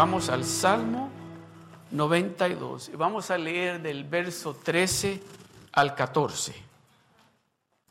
[0.00, 1.10] Vamos al Salmo
[1.90, 5.22] 92 y vamos a leer del verso 13
[5.72, 6.54] al 14.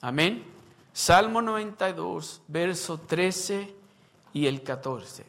[0.01, 0.43] Amén.
[0.91, 3.75] Salmo 92, verso 13
[4.33, 5.23] y el 14.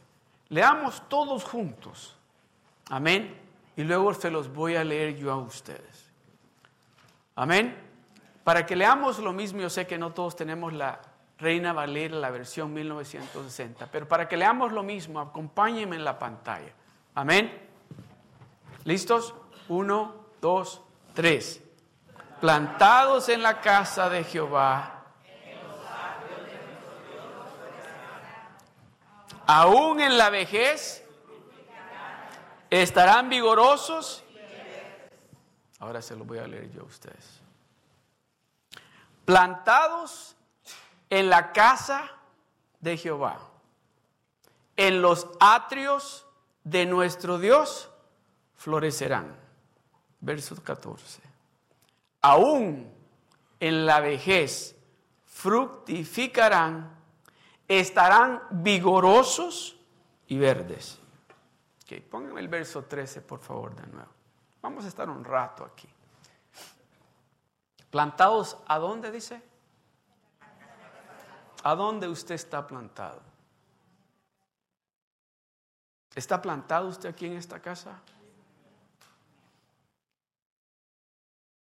[0.48, 2.16] Leamos todos juntos.
[2.88, 3.36] Amén.
[3.76, 6.10] Y luego se los voy a leer yo a ustedes.
[7.36, 7.76] Amén.
[8.42, 10.98] Para que leamos lo mismo, yo sé que no todos tenemos la
[11.40, 16.72] Reina Valera, la versión 1960, pero para que leamos lo mismo, acompáñenme en la pantalla.
[17.14, 17.66] Amén.
[18.84, 19.34] ¿Listos?
[19.68, 20.82] Uno, dos,
[21.14, 21.62] tres.
[22.40, 25.04] Plantados en la casa de Jehová.
[29.46, 31.04] Aún en la vejez
[32.68, 34.24] estarán vigorosos.
[35.78, 37.40] Ahora se lo voy a leer yo a ustedes.
[39.24, 40.36] Plantados
[41.10, 42.10] en la casa
[42.80, 43.38] de Jehová,
[44.76, 46.26] en los atrios
[46.64, 47.90] de nuestro Dios
[48.54, 49.36] florecerán.
[50.20, 51.22] Verso 14.
[52.22, 52.92] Aún
[53.58, 54.76] en la vejez
[55.26, 56.94] fructificarán,
[57.66, 59.76] estarán vigorosos
[60.26, 60.98] y verdes.
[61.84, 64.10] Okay, pónganme el verso 13, por favor, de nuevo.
[64.62, 65.88] Vamos a estar un rato aquí.
[67.90, 69.42] ¿Plantados a dónde dice?
[71.62, 73.20] ¿A dónde usted está plantado?
[76.14, 78.00] ¿Está plantado usted aquí en esta casa?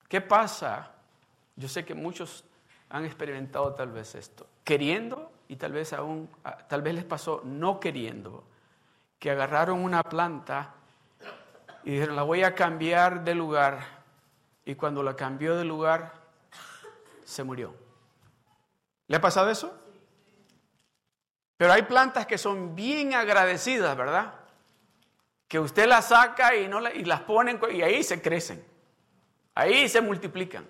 [0.08, 0.92] ¿Qué pasa?
[1.56, 2.44] Yo sé que muchos
[2.90, 7.42] han experimentado tal vez esto, queriendo y tal vez aún, ah, tal vez les pasó
[7.44, 8.44] no queriendo,
[9.18, 10.74] que agarraron una planta
[11.84, 13.80] y dijeron, la voy a cambiar de lugar.
[14.66, 16.14] Y cuando la cambió de lugar,
[17.24, 17.76] se murió.
[19.08, 19.85] ¿Le ha pasado eso?
[21.58, 24.34] Pero hay plantas que son bien agradecidas, ¿verdad?
[25.48, 28.64] Que usted las saca y, no y las pone y ahí se crecen.
[29.54, 30.68] Ahí se multiplican.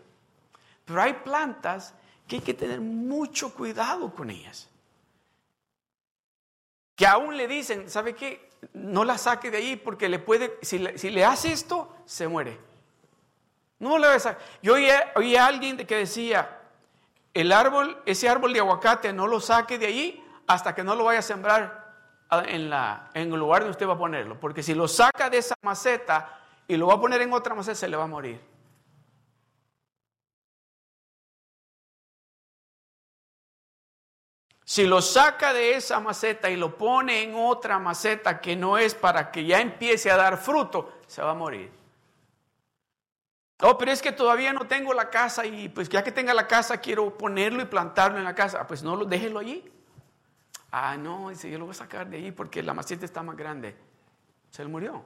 [0.86, 1.96] Pero hay plantas
[2.28, 4.70] que hay que tener mucho cuidado con ellas.
[6.96, 8.50] Que aún le dicen, ¿sabe qué?
[8.74, 12.60] No la saque de ahí porque le puede, si le, hace esto, se muere.
[13.80, 14.76] No le a Yo
[15.16, 16.62] oí, a alguien que decía,
[17.34, 21.06] el árbol, ese árbol de aguacate, no lo saque de ahí hasta que no lo
[21.06, 21.86] vaya a sembrar
[22.48, 24.40] en, la, en el lugar donde usted va a ponerlo.
[24.40, 27.76] Porque si lo saca de esa maceta y lo va a poner en otra maceta,
[27.76, 28.42] se le va a morir.
[34.68, 38.96] Si lo saca de esa maceta y lo pone en otra maceta que no es
[38.96, 41.72] para que ya empiece a dar fruto, se va a morir.
[43.62, 46.48] Oh, pero es que todavía no tengo la casa y pues ya que tenga la
[46.48, 48.60] casa quiero ponerlo y plantarlo en la casa.
[48.62, 49.64] Ah, pues no, lo, déjelo allí.
[50.78, 53.38] Ah, no, dice, yo lo voy a sacar de ahí porque la maceta está más
[53.38, 53.78] grande.
[54.50, 55.06] Se le murió.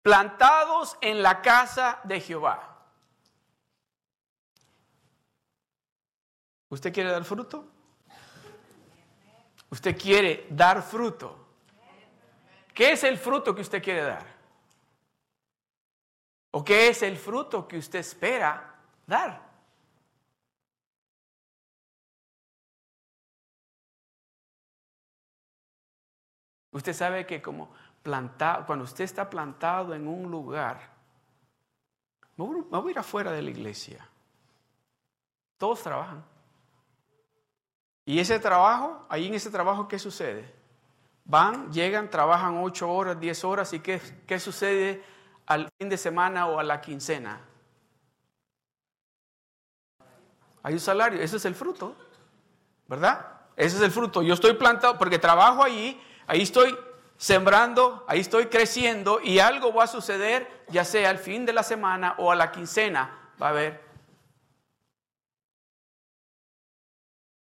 [0.00, 2.86] plantados en la casa de Jehová.
[6.68, 7.68] ¿Usted quiere dar fruto?
[9.68, 11.48] ¿Usted quiere dar fruto?
[12.72, 14.35] ¿Qué es el fruto que usted quiere dar?
[16.56, 19.42] ¿O qué es el fruto que usted espera dar?
[26.70, 27.68] Usted sabe que como
[28.02, 30.80] cuando usted está plantado en un lugar,
[32.36, 34.08] me voy, a ir afuera de la iglesia.
[35.58, 36.24] Todos trabajan.
[38.06, 40.54] Y ese trabajo, ahí en ese trabajo, ¿qué sucede?
[41.26, 45.15] Van, llegan, trabajan ocho horas, diez horas, ¿y qué, qué sucede
[45.46, 47.40] al fin de semana o a la quincena?
[50.62, 51.94] Hay un salario, ese es el fruto,
[52.88, 53.24] ¿verdad?
[53.56, 54.22] Ese es el fruto.
[54.22, 56.76] Yo estoy plantado porque trabajo allí, ahí estoy
[57.16, 61.62] sembrando, ahí estoy creciendo y algo va a suceder, ya sea al fin de la
[61.62, 63.86] semana o a la quincena, va a haber.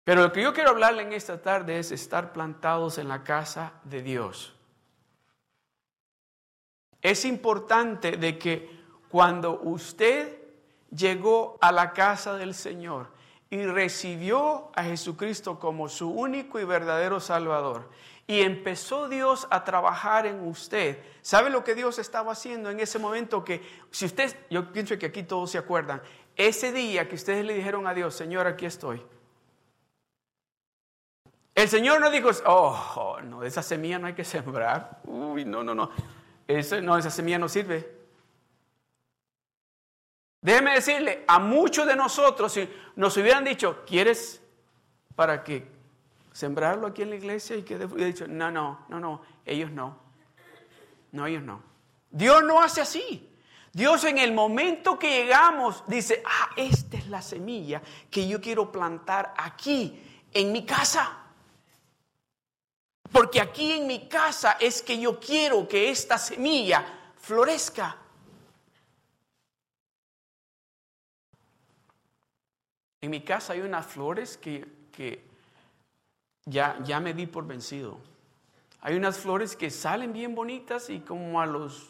[0.03, 3.73] Pero lo que yo quiero hablarle en esta tarde es estar plantados en la casa
[3.83, 4.55] de Dios.
[7.01, 8.69] Es importante de que
[9.09, 10.37] cuando usted
[10.95, 13.07] llegó a la casa del Señor
[13.49, 17.89] y recibió a Jesucristo como su único y verdadero Salvador,
[18.27, 21.03] y empezó Dios a trabajar en usted.
[21.21, 23.43] ¿Sabe lo que Dios estaba haciendo en ese momento?
[23.43, 26.01] Que si usted, yo pienso que aquí todos se acuerdan,
[26.37, 29.03] ese día que ustedes le dijeron a Dios, Señor, aquí estoy.
[31.53, 35.01] El Señor no dijo, oh, no, esa semilla no hay que sembrar.
[35.03, 35.91] Uy, no, no, no.
[36.81, 38.01] No, esa semilla no sirve.
[40.41, 44.41] Déjeme decirle, a muchos de nosotros, si nos hubieran dicho, ¿quieres
[45.15, 45.67] para que
[46.31, 49.99] sembrarlo aquí en la iglesia y que he dicho, no, no, no, no, ellos no.
[51.11, 51.61] No, ellos no.
[52.09, 53.29] Dios no hace así.
[53.73, 58.71] Dios en el momento que llegamos dice, ah, esta es la semilla que yo quiero
[58.71, 60.01] plantar aquí,
[60.33, 61.20] en mi casa.
[63.11, 66.85] Porque aquí en mi casa es que yo quiero que esta semilla
[67.19, 67.97] florezca.
[73.01, 75.23] En mi casa hay unas flores que,
[76.45, 77.99] ya, ya me di por vencido.
[78.81, 81.89] Hay unas flores que salen bien bonitas y como a los...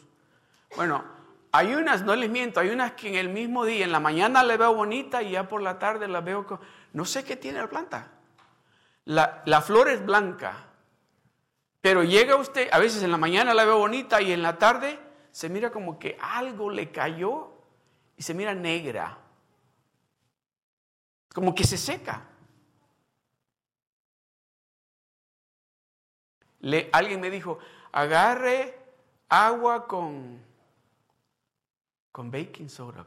[0.74, 1.04] Bueno,
[1.52, 4.42] hay unas, no les miento, hay unas que en el mismo día, en la mañana
[4.42, 6.46] le veo bonita y ya por la tarde la veo...
[6.94, 8.10] No sé qué tiene la planta.
[9.04, 10.71] La, la flor es blanca,
[11.82, 15.00] pero llega usted, a veces en la mañana la veo bonita y en la tarde
[15.32, 17.50] se mira como que algo le cayó
[18.16, 19.18] y se mira negra.
[21.34, 22.28] Como que se seca.
[26.60, 27.58] Le, alguien me dijo,
[27.90, 28.78] agarre
[29.28, 30.40] agua con,
[32.12, 33.04] con baking soda,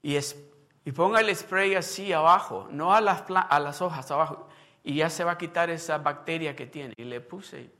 [0.00, 0.36] y, es,
[0.84, 4.48] y ponga el spray así abajo, no a las, a las hojas abajo,
[4.82, 6.94] y ya se va a quitar esa bacteria que tiene.
[6.96, 7.70] Y le puse.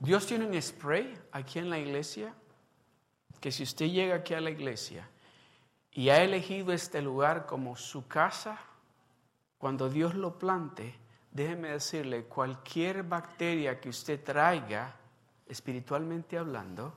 [0.00, 2.32] Dios tiene un spray aquí en la iglesia
[3.40, 5.08] que si usted llega aquí a la iglesia
[5.90, 8.60] y ha elegido este lugar como su casa,
[9.58, 10.94] cuando Dios lo plante,
[11.32, 14.94] déjeme decirle, cualquier bacteria que usted traiga,
[15.46, 16.94] espiritualmente hablando,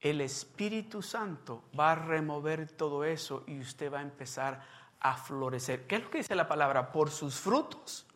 [0.00, 4.60] el Espíritu Santo va a remover todo eso y usted va a empezar
[5.00, 5.86] a florecer.
[5.86, 6.90] ¿Qué es lo que dice la palabra?
[6.90, 8.06] Por sus frutos.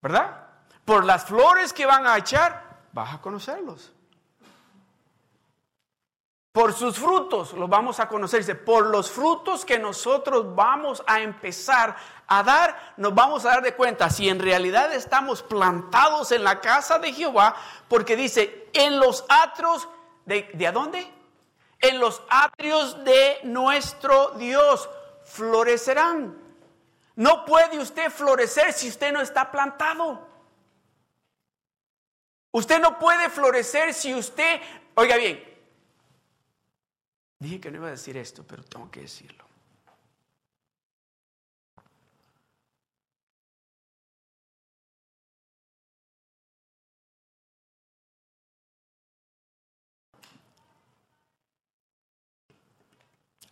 [0.00, 0.48] ¿Verdad?
[0.84, 3.92] Por las flores que van a echar, vas a conocerlos.
[6.52, 8.40] Por sus frutos los vamos a conocer.
[8.40, 11.96] Dice, por los frutos que nosotros vamos a empezar
[12.38, 16.60] a dar, nos vamos a dar de cuenta si en realidad estamos plantados en la
[16.60, 17.56] casa de Jehová,
[17.88, 19.88] porque dice, en los atrios,
[20.24, 21.10] ¿de, ¿de a dónde?
[21.80, 24.88] En los atrios de nuestro Dios
[25.24, 26.38] florecerán.
[27.16, 30.28] No puede usted florecer si usted no está plantado.
[32.50, 34.60] Usted no puede florecer si usted,
[34.94, 35.52] oiga bien,
[37.42, 39.44] Dije que no iba a decir esto, pero tengo que decirlo.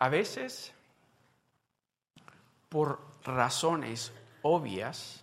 [0.01, 0.73] A veces,
[2.69, 4.13] por razones
[4.43, 5.23] obvias,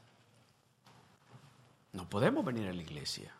[1.91, 3.33] no podemos venir a la iglesia.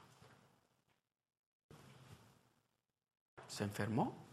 [3.47, 4.27] ¿Se enfermó?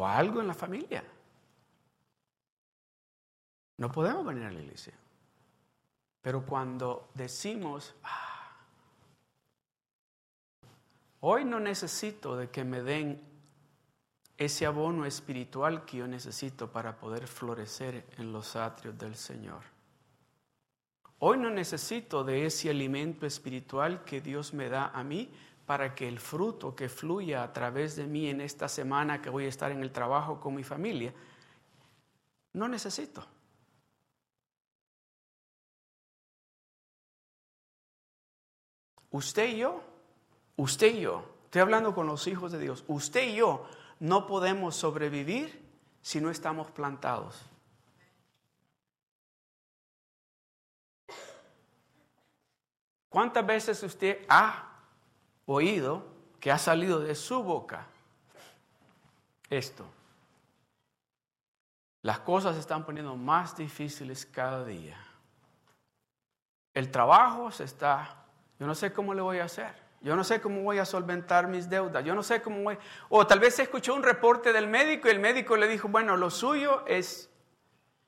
[0.00, 1.04] o algo en la familia.
[3.76, 4.94] No podemos venir a la iglesia.
[6.22, 8.56] Pero cuando decimos, ah,
[11.20, 13.29] hoy no necesito de que me den
[14.40, 19.60] ese abono espiritual que yo necesito para poder florecer en los atrios del Señor.
[21.18, 25.30] Hoy no necesito de ese alimento espiritual que Dios me da a mí
[25.66, 29.44] para que el fruto que fluya a través de mí en esta semana que voy
[29.44, 31.12] a estar en el trabajo con mi familia,
[32.54, 33.22] no necesito.
[39.10, 39.82] Usted y yo,
[40.56, 43.68] usted y yo, estoy hablando con los hijos de Dios, usted y yo
[44.00, 45.64] no podemos sobrevivir
[46.02, 47.40] si no estamos plantados.
[53.08, 54.70] ¿Cuántas veces usted ha
[55.46, 56.04] oído
[56.40, 57.86] que ha salido de su boca
[59.50, 59.84] esto.
[62.02, 64.96] Las cosas se están poniendo más difíciles cada día.
[66.72, 68.24] El trabajo se está,
[68.58, 69.89] yo no sé cómo le voy a hacer.
[70.00, 72.04] Yo no sé cómo voy a solventar mis deudas.
[72.04, 72.78] Yo no sé cómo voy.
[73.10, 76.30] O tal vez escuchó un reporte del médico y el médico le dijo, bueno, lo
[76.30, 77.28] suyo es...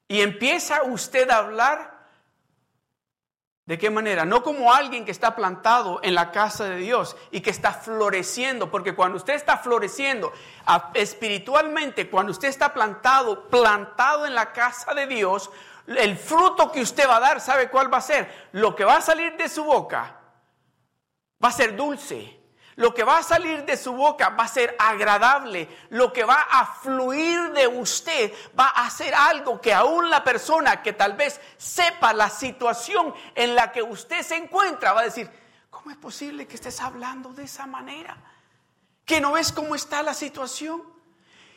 [0.08, 1.92] Y empieza usted a hablar
[3.64, 4.24] ¿De qué manera?
[4.24, 8.72] No como alguien que está plantado en la casa de Dios y que está floreciendo,
[8.72, 10.32] porque cuando usted está floreciendo
[10.94, 15.48] espiritualmente, cuando usted está plantado, plantado en la casa de Dios,
[15.86, 18.48] el fruto que usted va a dar, ¿sabe cuál va a ser?
[18.50, 20.21] Lo que va a salir de su boca
[21.42, 22.42] va a ser dulce,
[22.76, 25.68] lo que va a salir de su boca va a ser agradable.
[25.90, 30.82] Lo que va a fluir de usted va a ser algo que aún la persona
[30.82, 35.30] que tal vez sepa la situación en la que usted se encuentra va a decir,
[35.68, 38.16] ¿cómo es posible que estés hablando de esa manera?
[39.04, 40.82] ¿Que no ves cómo está la situación?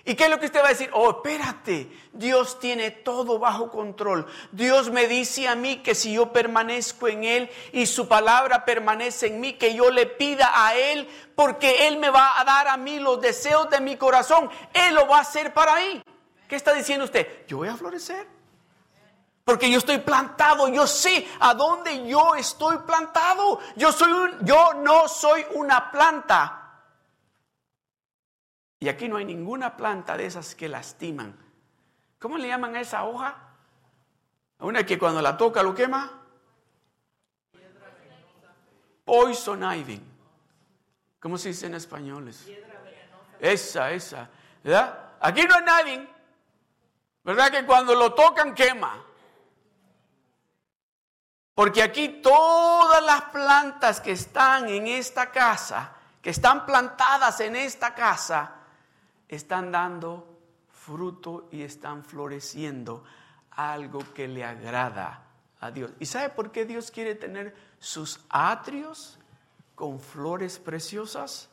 [0.08, 0.92] ¿Y qué es lo que usted va a decir?
[0.94, 4.28] Oh, espérate, Dios tiene todo bajo control.
[4.52, 9.28] Dios me dice a mí que si yo permanezco en Él y su palabra permanece
[9.28, 12.78] en mí, que yo le pida a Él, porque Él me va a dar a
[12.78, 14.48] mí los deseos de mi corazón.
[14.74, 16.04] Él lo va a hacer para mí.
[16.48, 17.48] ¿Qué está diciendo usted?
[17.48, 18.28] Yo voy a florecer.
[19.44, 23.60] Porque yo estoy plantado, yo sé a dónde yo estoy plantado.
[23.76, 26.65] Yo soy yo no soy una planta.
[28.80, 31.36] Y aquí no hay ninguna planta de esas que lastiman.
[32.20, 33.36] ¿Cómo le llaman a esa hoja?
[34.60, 36.12] Una que cuando la toca lo quema.
[39.04, 40.02] Poison ivy.
[41.20, 42.32] ¿Cómo se dice en español?
[43.40, 44.30] Esa, esa.
[44.64, 45.00] ¿Verdad?
[45.20, 46.10] Aquí no hay nadie.
[47.24, 49.04] ¿Verdad que cuando lo tocan quema?
[51.56, 57.96] Porque aquí todas las plantas que están en esta casa, que están plantadas en esta
[57.96, 58.52] casa,
[59.28, 60.40] están dando
[60.70, 63.04] fruto y están floreciendo
[63.52, 65.24] algo que le agrada
[65.60, 65.92] a Dios.
[66.00, 69.18] ¿Y sabe por qué Dios quiere tener sus atrios
[69.74, 71.50] con flores preciosas?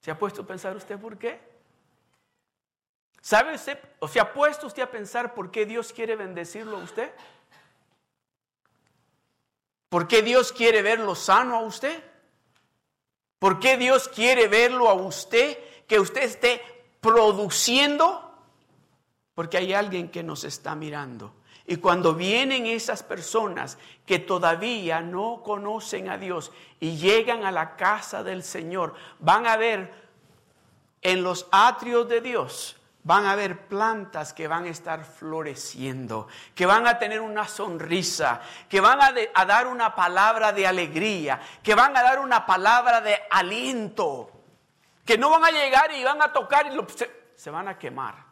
[0.00, 1.40] ¿Se ha puesto a pensar usted por qué?
[3.20, 6.84] ¿Sabe usted, o se ha puesto usted a pensar por qué Dios quiere bendecirlo a
[6.84, 7.12] usted?
[9.88, 12.02] ¿Por qué Dios quiere verlo sano a usted?
[13.38, 16.62] ¿Por qué Dios quiere verlo a usted, que usted esté
[17.00, 18.22] produciendo?
[19.34, 21.34] Porque hay alguien que nos está mirando.
[21.66, 23.76] Y cuando vienen esas personas
[24.06, 29.56] que todavía no conocen a Dios y llegan a la casa del Señor, van a
[29.56, 29.92] ver
[31.02, 32.76] en los atrios de Dios
[33.06, 36.26] van a haber plantas que van a estar floreciendo,
[36.56, 41.76] que van a tener una sonrisa, que van a, dar una palabra de alegría, que
[41.76, 44.35] van a dar una palabra de aliento,
[45.06, 46.76] que no van a llegar y van a tocar y
[47.36, 48.26] se van a quemar.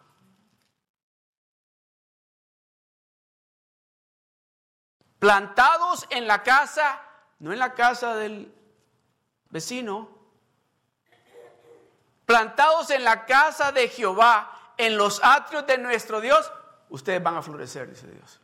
[5.21, 7.01] Plantados en la casa,
[7.39, 8.53] no en la casa del
[9.49, 10.11] vecino,
[12.27, 16.53] plantados en la casa de Jehová, en los atrios de nuestro Dios,
[16.89, 18.41] ustedes van a florecer, dice Dios.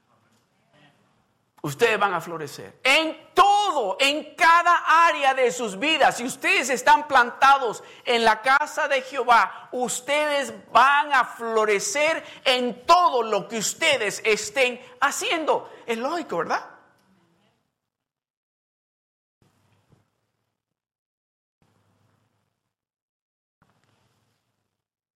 [1.62, 2.81] Ustedes van a florecer.
[2.83, 6.17] En todo, en cada área de sus vidas.
[6.17, 13.23] Si ustedes están plantados en la casa de Jehová, ustedes van a florecer en todo
[13.23, 15.71] lo que ustedes estén haciendo.
[15.87, 16.64] Es lógico, ¿verdad?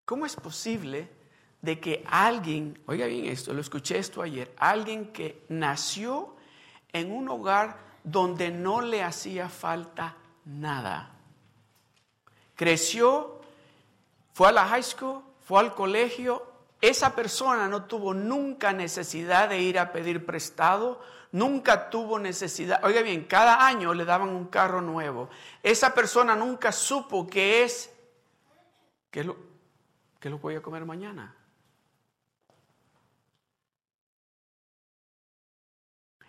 [0.04, 1.23] ¿Cómo es posible
[1.64, 6.36] de que alguien, oiga bien esto, lo escuché esto ayer, alguien que nació
[6.92, 11.16] en un hogar donde no le hacía falta nada,
[12.54, 13.40] creció,
[14.34, 16.46] fue a la high school, fue al colegio,
[16.82, 21.02] esa persona no tuvo nunca necesidad de ir a pedir prestado,
[21.32, 25.30] nunca tuvo necesidad, oiga bien, cada año le daban un carro nuevo,
[25.64, 27.90] esa persona nunca supo que es,
[29.10, 29.54] que lo,
[30.24, 31.36] ¿Qué lo voy a comer mañana?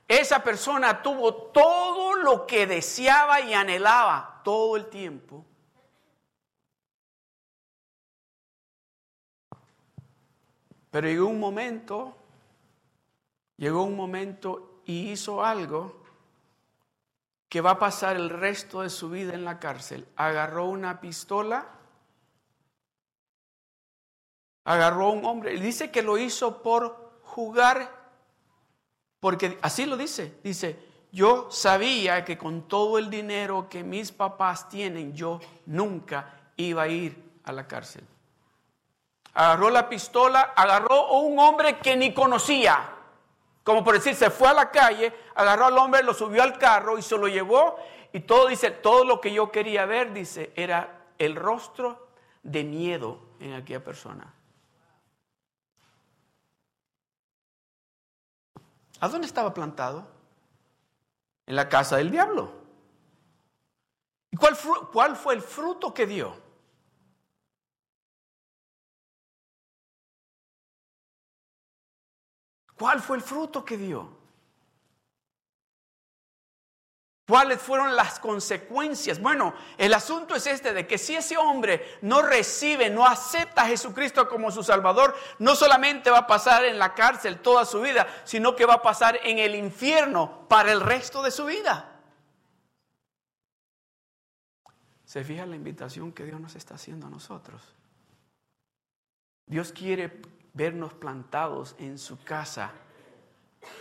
[0.07, 5.45] Esa persona tuvo todo lo que deseaba y anhelaba todo el tiempo.
[10.91, 12.17] Pero llegó un momento,
[13.57, 16.05] llegó un momento y hizo algo
[17.49, 20.07] que va a pasar el resto de su vida en la cárcel.
[20.17, 21.75] Agarró una pistola
[24.65, 28.04] agarró a un hombre dice que lo hizo por jugar,
[29.25, 30.79] porque así lo dice, dice,
[31.11, 36.89] yo sabía que con todo el dinero que mis papás tienen, yo nunca iba a
[36.89, 38.05] ir a la cárcel.
[39.33, 42.87] Agarró la pistola, agarró a un hombre que ni conocía,
[43.63, 46.99] como por decir, se fue a la calle, agarró al hombre, lo subió al carro
[46.99, 47.77] y se lo llevó.
[48.13, 52.09] Y todo dice, todo lo que yo quería ver, dice, era el rostro
[52.43, 54.35] de miedo en aquella persona.
[59.01, 60.07] ¿A dónde estaba plantado?
[61.47, 62.53] En la casa del diablo.
[64.31, 64.57] ¿Y cuál,
[64.93, 66.37] cuál fue el fruto que dio?
[72.77, 74.24] ¿Cuál fue el fruto que dio?
[77.27, 79.19] ¿Cuáles fueron las consecuencias?
[79.19, 83.67] Bueno, el asunto es este, de que si ese hombre no recibe, no acepta a
[83.67, 88.07] Jesucristo como su Salvador, no solamente va a pasar en la cárcel toda su vida,
[88.25, 91.91] sino que va a pasar en el infierno para el resto de su vida.
[95.07, 97.63] ¿Se fija la invitación que Dios nos está haciendo a nosotros?
[99.47, 100.21] Dios quiere
[100.53, 102.73] vernos plantados en su casa.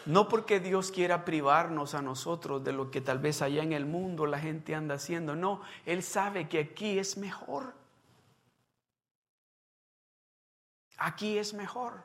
[0.06, 3.86] No porque Dios quiera privarnos a nosotros de lo que tal vez allá en el
[3.86, 5.36] mundo la gente anda haciendo.
[5.36, 7.74] No, Él sabe que aquí es mejor.
[10.98, 12.04] Aquí es mejor.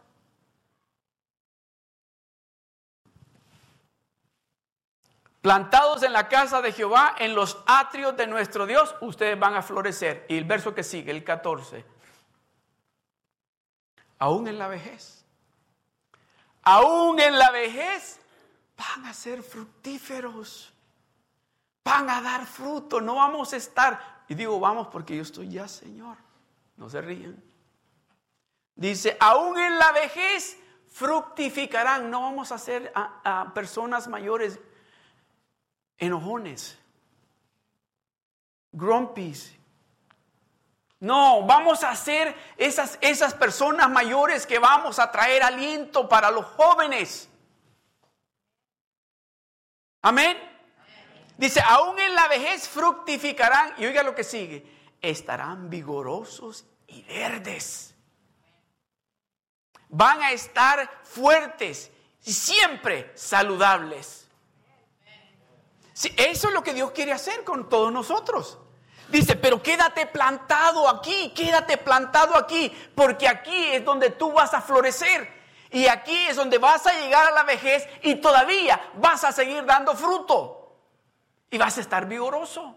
[5.41, 9.63] Plantados en la casa de Jehová, en los atrios de nuestro Dios, ustedes van a
[9.63, 10.27] florecer.
[10.29, 11.85] Y el verso que sigue, el 14.
[14.19, 15.18] Aún en la vejez.
[16.71, 18.21] Aún en la vejez
[18.77, 20.71] van a ser fructíferos.
[21.83, 23.01] Van a dar fruto.
[23.01, 24.25] No vamos a estar.
[24.29, 26.19] Y digo, vamos porque yo estoy ya, Señor.
[26.77, 27.43] No se ríen.
[28.75, 30.59] Dice, aún en la vejez
[30.89, 32.11] fructificarán.
[32.11, 34.61] No vamos a ser a, personas mayores
[35.97, 36.79] enojones,
[38.73, 39.57] grumpies.
[41.01, 46.45] No, vamos a ser esas, esas personas mayores que vamos a traer aliento para los
[46.45, 47.29] jóvenes.
[50.03, 50.37] Amén.
[51.37, 54.67] Dice, aún en la vejez fructificarán, y oiga lo que sigue,
[55.01, 57.95] estarán vigorosos y verdes.
[59.89, 61.93] Van a estar fuertes
[62.25, 64.29] y siempre saludables
[66.17, 68.59] eso es lo que Dios quiere hacer con todos nosotros.
[69.09, 74.61] Dice, pero quédate plantado aquí, quédate plantado aquí, porque aquí es donde tú vas a
[74.61, 75.39] florecer.
[75.71, 79.65] Y aquí es donde vas a llegar a la vejez y todavía vas a seguir
[79.65, 80.77] dando fruto.
[81.51, 82.75] Y vas a estar vigoroso.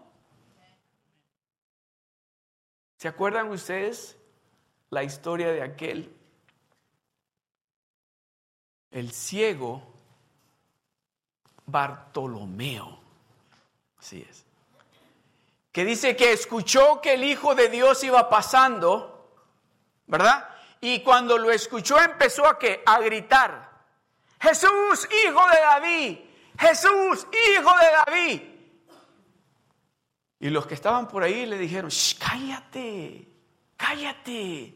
[2.96, 4.16] ¿Se acuerdan ustedes
[4.90, 6.14] la historia de aquel?
[8.90, 9.82] El ciego
[11.66, 13.00] Bartolomeo.
[13.98, 14.44] Así es.
[15.72, 19.32] Que dice que escuchó que el Hijo de Dios iba pasando,
[20.06, 20.48] ¿verdad?
[20.80, 22.58] Y cuando lo escuchó empezó a?
[22.86, 23.72] A gritar.
[24.40, 26.18] Jesús, hijo de David.
[26.58, 28.42] Jesús, hijo de David.
[30.40, 33.28] Y los que estaban por ahí le dijeron, cállate,
[33.76, 34.74] cállate.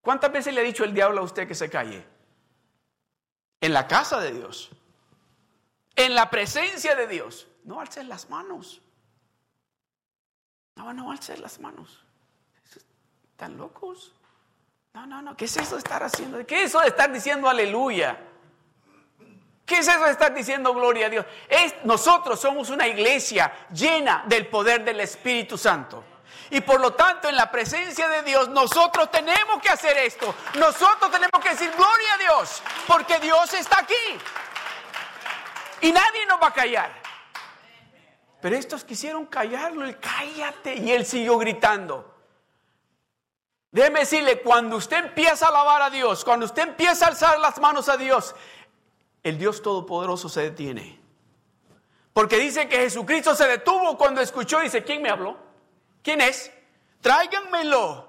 [0.00, 2.06] ¿Cuántas veces le ha dicho el diablo a usted que se calle?
[3.60, 4.70] En la casa de Dios.
[5.96, 8.80] En la presencia de Dios no alces las manos.
[10.80, 12.02] No, no alces las manos.
[13.32, 14.12] ¿Están locos?
[14.94, 15.36] No, no, no.
[15.36, 16.44] ¿Qué es eso de estar haciendo?
[16.46, 18.18] ¿Qué es eso de estar diciendo aleluya?
[19.66, 21.26] ¿Qué es eso de estar diciendo gloria a Dios?
[21.84, 26.02] Nosotros somos una iglesia llena del poder del Espíritu Santo.
[26.48, 30.34] Y por lo tanto, en la presencia de Dios, nosotros tenemos que hacer esto.
[30.58, 34.18] Nosotros tenemos que decir gloria a Dios, porque Dios está aquí.
[35.82, 36.99] Y nadie nos va a callar.
[38.40, 42.14] Pero estos quisieron callarlo, el cállate, y él siguió gritando.
[43.70, 47.60] Déjeme decirle, cuando usted empieza a alabar a Dios, cuando usted empieza a alzar las
[47.60, 48.34] manos a Dios,
[49.22, 50.98] el Dios Todopoderoso se detiene.
[52.12, 55.36] Porque dice que Jesucristo se detuvo cuando escuchó, dice, ¿quién me habló?
[56.02, 56.50] ¿Quién es?
[57.00, 58.08] Tráiganmelo,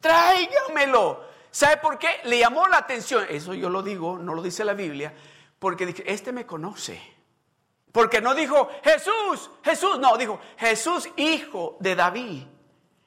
[0.00, 1.24] tráiganmelo.
[1.50, 2.20] ¿Sabe por qué?
[2.24, 5.12] Le llamó la atención, eso yo lo digo, no lo dice la Biblia,
[5.58, 7.17] porque dije, este me conoce.
[7.92, 12.42] Porque no dijo Jesús, Jesús, no, dijo Jesús, hijo de David.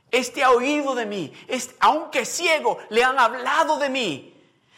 [0.10, 4.28] Este ha oído de mí, este, aunque ciego, le han hablado de mí.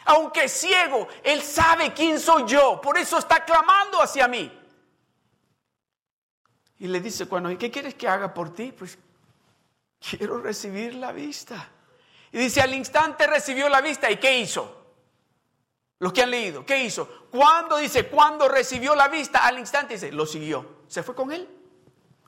[0.04, 4.52] Aunque ciego, él sabe quién soy yo, por eso está clamando hacia mí.
[6.78, 8.70] Y le dice, bueno, qué quieres que haga por ti?
[8.70, 8.98] Pues
[9.98, 11.70] quiero recibir la vista.
[12.30, 14.10] Y dice, al instante recibió la vista.
[14.10, 14.82] ¿Y qué hizo?
[15.98, 17.23] Los que han leído, ¿qué hizo?
[17.34, 20.84] Cuando dice, cuando recibió la vista, al instante dice, lo siguió.
[20.86, 21.48] ¿Se fue con él?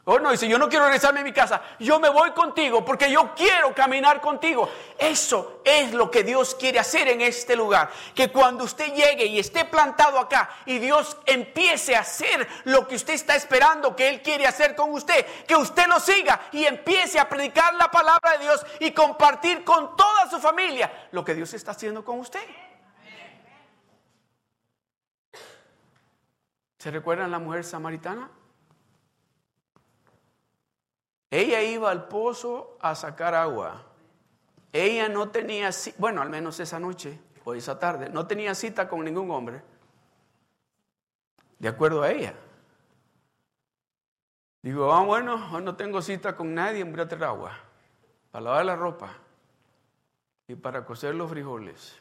[0.02, 3.08] Oh, no, dice, yo no quiero regresarme a mi casa, yo me voy contigo porque
[3.08, 4.68] yo quiero caminar contigo.
[4.98, 7.88] Eso es lo que Dios quiere hacer en este lugar.
[8.16, 12.96] Que cuando usted llegue y esté plantado acá y Dios empiece a hacer lo que
[12.96, 17.20] usted está esperando que Él quiere hacer con usted, que usted lo siga y empiece
[17.20, 21.54] a predicar la palabra de Dios y compartir con toda su familia lo que Dios
[21.54, 22.44] está haciendo con usted.
[26.78, 28.30] ¿Se recuerdan la mujer samaritana?
[31.30, 33.82] Ella iba al pozo a sacar agua.
[34.72, 39.04] Ella no tenía, bueno, al menos esa noche o esa tarde, no tenía cita con
[39.04, 39.62] ningún hombre.
[41.58, 42.34] De acuerdo a ella.
[44.62, 47.52] Digo, ah, bueno, no tengo cita con nadie, voy a traer agua
[48.30, 49.12] para lavar la ropa
[50.48, 51.96] y para cocer los frijoles.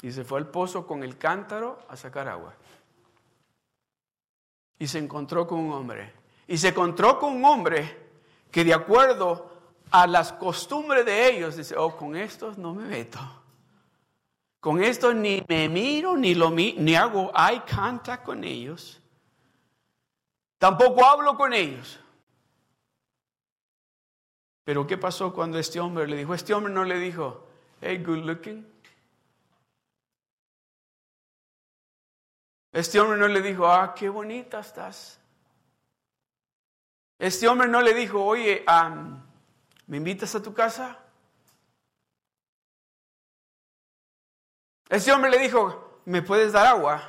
[0.00, 2.54] Y se fue al pozo con el cántaro a sacar agua
[4.78, 6.12] y se encontró con un hombre.
[6.46, 7.98] Y se encontró con un hombre
[8.50, 9.50] que de acuerdo
[9.90, 13.18] a las costumbres de ellos, dice, oh, con estos no me meto.
[14.60, 19.00] Con estos ni me miro, ni, lo, ni hago eye contact con ellos.
[20.58, 22.00] Tampoco hablo con ellos.
[24.64, 26.34] Pero ¿qué pasó cuando este hombre le dijo?
[26.34, 27.46] Este hombre no le dijo,
[27.82, 28.73] hey, good looking.
[32.74, 35.20] Este hombre no le dijo, ah, qué bonita estás.
[37.16, 38.64] Este hombre no le dijo, oye,
[39.86, 40.98] ¿me invitas a tu casa?
[44.88, 47.00] Este hombre le dijo, ¿me puedes dar agua?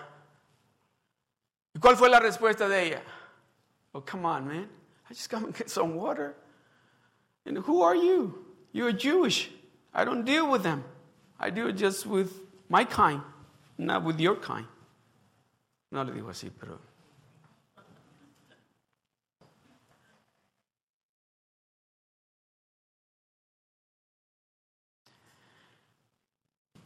[1.73, 3.03] ¿Y cuál fue la respuesta de ella?
[3.91, 4.69] Oh, come on, man.
[5.09, 6.35] I just come and get some water.
[7.43, 8.45] And who are you?
[8.71, 9.49] You're Jewish.
[9.95, 10.83] I don't deal with them.
[11.39, 13.23] I deal just with my kind,
[13.79, 14.67] not with your kind.
[15.91, 16.79] No le digo así, pero.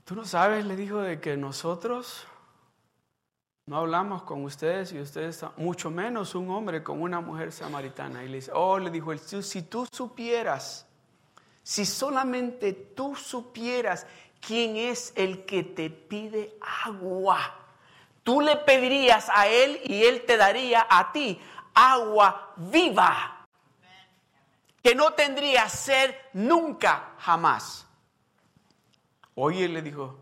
[0.10, 2.26] Tú no sabes, le dijo, de que nosotros
[3.68, 8.24] no hablamos con ustedes y ustedes, mucho menos un hombre con una mujer samaritana.
[8.24, 10.88] Y le dice, oh, le dijo, si tú supieras,
[11.62, 14.08] si solamente tú supieras
[14.42, 17.40] quién es el que te pide agua,
[18.30, 21.42] tú le pedirías a él y él te daría a ti
[21.74, 23.48] agua viva,
[24.84, 27.88] que no tendría sed nunca, jamás.
[29.34, 30.20] Oye, le dijo,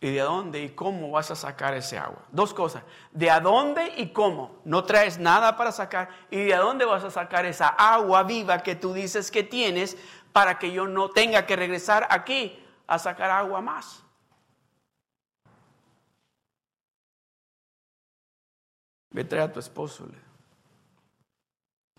[0.00, 2.24] ¿Y de dónde y cómo vas a sacar ese agua?
[2.32, 2.82] Dos cosas.
[3.12, 4.56] ¿De dónde y cómo?
[4.64, 6.08] No traes nada para sacar.
[6.32, 9.96] ¿Y de dónde vas a sacar esa agua viva que tú dices que tienes
[10.32, 14.04] para que yo no tenga que regresar aquí a sacar agua más?
[19.14, 20.08] Ve, trae a tu esposo.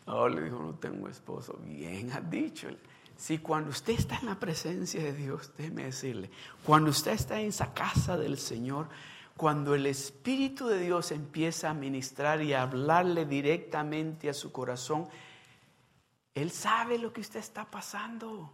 [0.05, 1.57] Oh, le dijo, no tengo esposo.
[1.63, 2.67] Bien has dicho.
[3.15, 6.29] Si cuando usted está en la presencia de Dios, déjeme decirle,
[6.65, 8.89] cuando usted está en esa casa del Señor,
[9.37, 15.07] cuando el Espíritu de Dios empieza a ministrar y a hablarle directamente a su corazón,
[16.33, 18.51] Él sabe lo que usted está pasando.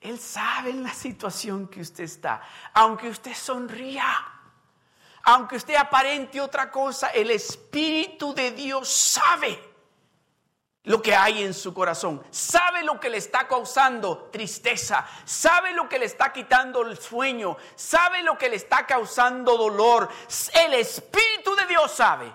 [0.00, 2.42] Él sabe la situación que usted está.
[2.74, 4.04] Aunque usted sonría,
[5.24, 9.58] aunque usted aparente otra cosa, el Espíritu de Dios sabe
[10.84, 15.88] lo que hay en su corazón, sabe lo que le está causando tristeza, sabe lo
[15.88, 20.08] que le está quitando el sueño, sabe lo que le está causando dolor.
[20.54, 22.34] El Espíritu de Dios sabe.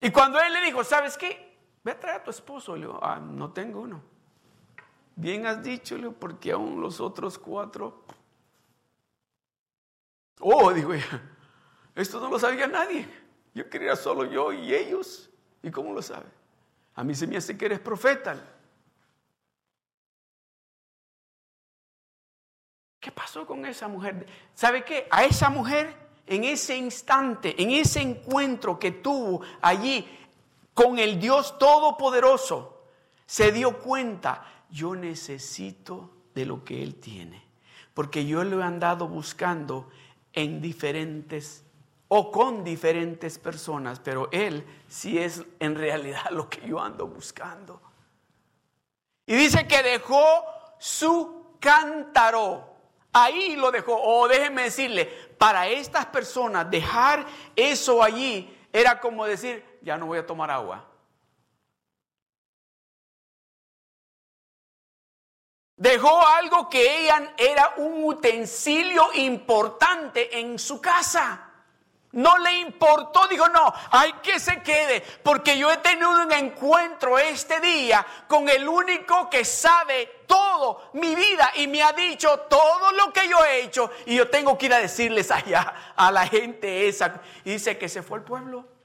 [0.00, 1.56] Y cuando él le dijo, ¿sabes qué?
[1.84, 2.74] Ve a traer a tu esposo.
[2.74, 4.02] Le digo, ah, no tengo uno.
[5.14, 8.04] Bien has dicho, porque aún los otros cuatro.
[10.40, 10.92] Oh, digo,
[11.94, 13.08] esto no lo sabía nadie.
[13.54, 15.30] Yo quería solo yo y ellos.
[15.62, 16.26] ¿Y cómo lo sabe?
[16.94, 18.36] A mí se me hace que eres profeta.
[23.00, 24.26] ¿Qué pasó con esa mujer?
[24.54, 25.06] ¿Sabe qué?
[25.10, 25.94] A esa mujer,
[26.26, 30.06] en ese instante, en ese encuentro que tuvo allí
[30.74, 32.84] con el Dios Todopoderoso,
[33.26, 37.44] se dio cuenta, yo necesito de lo que Él tiene.
[37.94, 39.88] Porque yo lo he andado buscando
[40.32, 41.64] en diferentes
[42.08, 47.82] o con diferentes personas, pero Él sí es en realidad lo que yo ando buscando.
[49.26, 50.24] Y dice que dejó
[50.78, 52.76] su cántaro.
[53.12, 53.94] Ahí lo dejó.
[53.94, 55.04] O déjenme decirle,
[55.36, 60.87] para estas personas dejar eso allí era como decir, ya no voy a tomar agua.
[65.78, 71.44] Dejó algo que ella era un utensilio importante en su casa.
[72.10, 77.16] No le importó, dijo, no, hay que se quede, porque yo he tenido un encuentro
[77.16, 82.90] este día con el único que sabe todo mi vida y me ha dicho todo
[82.92, 86.26] lo que yo he hecho y yo tengo que ir a decirles allá a la
[86.26, 87.20] gente esa.
[87.44, 88.77] Y dice que se fue el pueblo.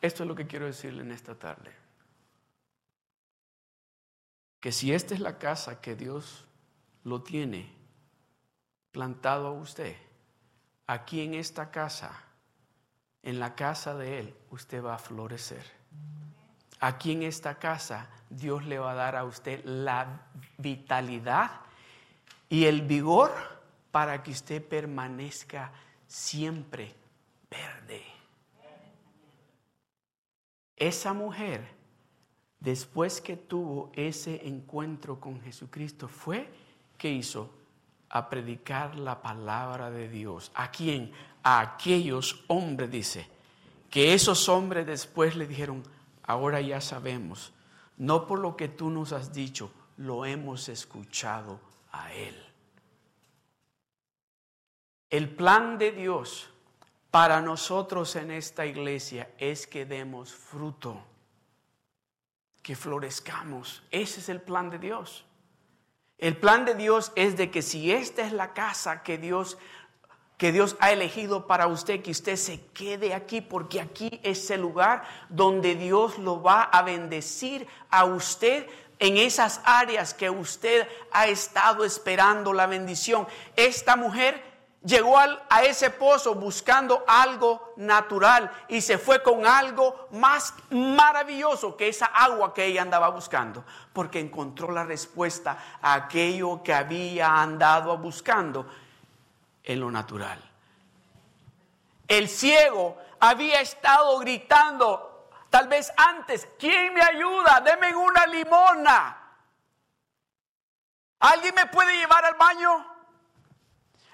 [0.00, 1.72] Esto es lo que quiero decirle en esta tarde.
[4.60, 6.44] Que si esta es la casa que Dios
[7.04, 7.72] lo tiene
[8.92, 9.96] plantado a usted,
[10.86, 12.24] aquí en esta casa,
[13.22, 15.64] en la casa de Él, usted va a florecer.
[16.80, 20.26] Aquí en esta casa, Dios le va a dar a usted la
[20.58, 21.60] vitalidad
[22.48, 23.32] y el vigor
[23.90, 25.72] para que usted permanezca
[26.06, 26.94] siempre
[27.50, 28.17] verde.
[30.78, 31.68] Esa mujer,
[32.60, 36.48] después que tuvo ese encuentro con Jesucristo, fue
[36.96, 37.50] ¿qué hizo?
[38.10, 40.50] A predicar la palabra de Dios.
[40.54, 41.12] ¿A quién?
[41.42, 43.26] a aquellos hombres, dice,
[43.90, 45.82] que esos hombres después le dijeron,
[46.22, 47.52] ahora ya sabemos,
[47.96, 51.58] no por lo que tú nos has dicho, lo hemos escuchado
[51.90, 52.36] a Él.
[55.10, 56.50] El plan de Dios
[57.10, 61.02] para nosotros en esta iglesia es que demos fruto,
[62.62, 63.82] que florezcamos.
[63.90, 65.24] Ese es el plan de Dios.
[66.18, 69.56] El plan de Dios es de que si esta es la casa que Dios
[70.36, 74.60] que Dios ha elegido para usted, que usted se quede aquí, porque aquí es el
[74.60, 78.68] lugar donde Dios lo va a bendecir a usted
[79.00, 83.26] en esas áreas que usted ha estado esperando la bendición.
[83.56, 84.40] Esta mujer
[84.88, 91.88] llegó a ese pozo buscando algo natural y se fue con algo más maravilloso que
[91.88, 97.98] esa agua que ella andaba buscando, porque encontró la respuesta a aquello que había andado
[97.98, 98.66] buscando
[99.62, 100.42] en lo natural.
[102.08, 107.60] El ciego había estado gritando, tal vez antes, ¿quién me ayuda?
[107.60, 109.16] Deme una limona.
[111.20, 112.87] ¿Alguien me puede llevar al baño?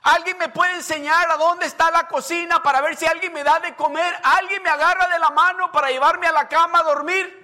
[0.05, 3.59] ¿Alguien me puede enseñar a dónde está la cocina para ver si alguien me da
[3.61, 4.15] de comer?
[4.23, 7.43] ¿Alguien me agarra de la mano para llevarme a la cama a dormir?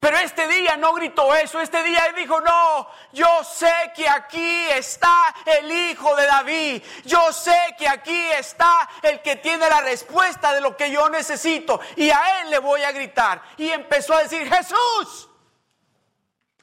[0.00, 4.70] Pero este día no gritó eso, este día él dijo, no, yo sé que aquí
[4.70, 10.54] está el hijo de David, yo sé que aquí está el que tiene la respuesta
[10.54, 13.42] de lo que yo necesito y a él le voy a gritar.
[13.58, 15.28] Y empezó a decir, Jesús,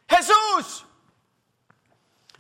[0.08, 0.86] Jesús,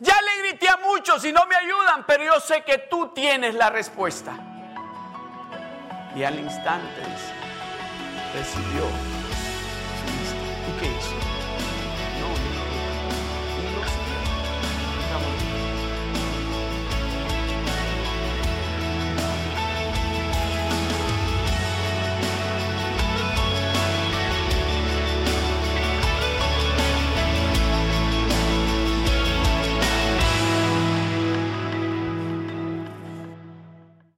[0.03, 3.55] ya le grité a muchos y no me ayudan, pero yo sé que tú tienes
[3.55, 4.33] la respuesta.
[6.15, 7.01] Y al instante
[8.33, 8.83] recibió